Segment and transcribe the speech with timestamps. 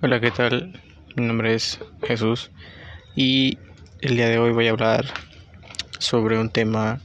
[0.00, 0.80] Hola, ¿qué tal?
[1.16, 2.52] Mi nombre es Jesús
[3.16, 3.58] y
[4.00, 5.06] el día de hoy voy a hablar
[5.98, 7.00] sobre un tema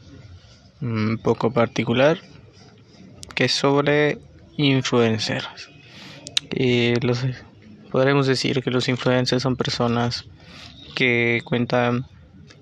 [0.80, 2.20] un poco particular
[3.34, 4.20] que es sobre
[4.58, 5.72] influencers.
[6.52, 6.94] Eh,
[7.92, 10.26] podremos decir que los influencers son personas
[10.96, 12.06] que cuentan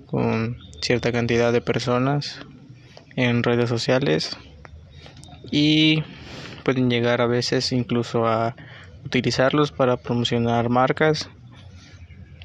[0.06, 2.40] con cierta cantidad de personas
[3.18, 4.38] en redes sociales
[5.52, 6.06] y
[6.64, 8.56] pueden llegar a veces incluso a
[9.06, 11.30] utilizarlos para promocionar marcas.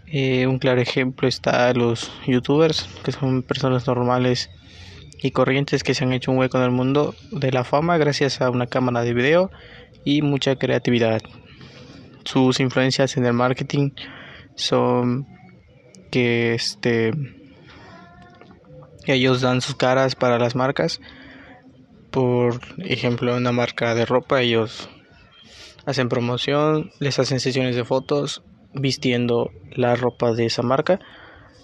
[0.06, 4.50] Eh, un claro ejemplo está los youtubers, que son personas normales
[5.22, 8.40] y corrientes que se han hecho un hueco en el mundo de la fama gracias
[8.40, 9.50] a una cámara de video
[10.04, 11.22] y mucha creatividad.
[12.24, 13.90] Sus influencias en el marketing
[14.54, 15.26] son
[16.10, 17.12] que este
[19.06, 21.00] ellos dan sus caras para las marcas.
[22.10, 24.88] Por ejemplo, una marca de ropa, ellos
[25.86, 28.42] hacen promoción, les hacen sesiones de fotos
[28.74, 30.98] vistiendo la ropa de esa marca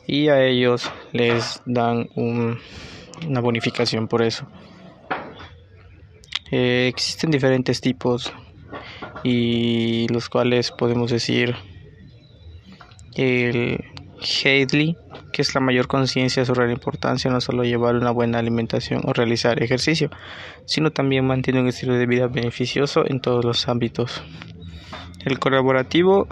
[0.07, 4.47] y a ellos les dan una bonificación por eso.
[6.51, 8.33] Eh, existen diferentes tipos
[9.25, 11.55] y los cuales podemos decir
[13.15, 13.83] el
[14.21, 14.97] Hadley
[15.33, 19.13] que es la mayor conciencia sobre la importancia no solo llevar una buena alimentación o
[19.13, 20.11] realizar ejercicio,
[20.67, 24.23] sino también mantener un estilo de vida beneficioso en todos los ámbitos.
[25.25, 26.29] El colaborativo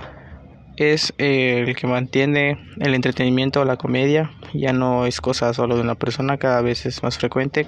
[0.77, 5.83] es el que mantiene el entretenimiento o la comedia, ya no es cosa solo de
[5.83, 7.67] una persona, cada vez es más frecuente,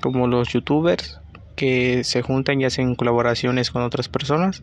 [0.00, 1.20] como los youtubers
[1.56, 4.62] que se juntan y hacen colaboraciones con otras personas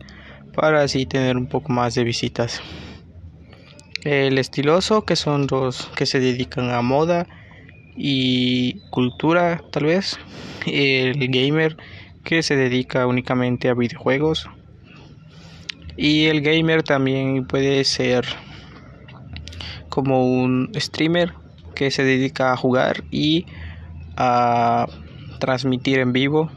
[0.54, 2.60] para así tener un poco más de visitas.
[4.04, 7.26] El estiloso, que son los que se dedican a moda
[7.96, 10.18] y cultura, tal vez.
[10.66, 11.76] El gamer,
[12.24, 14.48] que se dedica únicamente a videojuegos.
[15.96, 18.24] Y el gamer también puede ser
[19.88, 21.32] como un streamer
[21.74, 23.46] que se dedica a jugar y
[24.16, 24.86] a
[25.40, 26.50] transmitir en vivo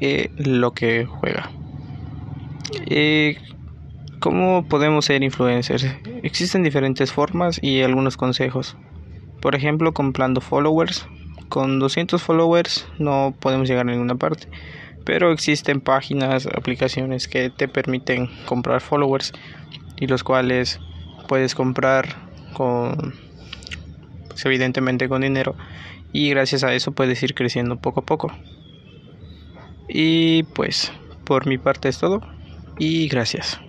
[0.00, 1.50] eh, lo que juega.
[2.86, 3.36] Eh,
[4.20, 5.86] ¿Cómo podemos ser influencers?
[6.22, 8.76] Existen diferentes formas y algunos consejos.
[9.40, 11.06] Por ejemplo, comprando followers.
[11.48, 14.48] Con 200 followers no podemos llegar a ninguna parte.
[15.04, 19.32] Pero existen páginas, aplicaciones que te permiten comprar followers
[19.96, 20.80] y los cuales
[21.28, 23.14] puedes comprar con
[24.28, 25.56] pues, evidentemente con dinero
[26.12, 28.32] y gracias a eso puedes ir creciendo poco a poco.
[29.88, 30.92] Y pues
[31.24, 32.20] por mi parte es todo
[32.78, 33.60] y gracias.